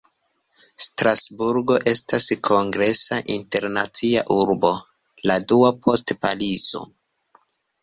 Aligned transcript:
Strasburgo 0.85 1.75
estas 1.91 2.29
kongresa 2.49 3.21
internacia 3.35 4.25
urbo, 4.39 4.73
la 5.33 5.39
dua 5.55 5.73
post 5.87 6.17
Parizo. 6.27 6.85